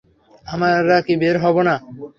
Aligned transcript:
আমারা 0.45 0.97
কি 1.05 1.13
বের 1.21 1.35
হবো 1.43 1.61
না? 1.67 1.75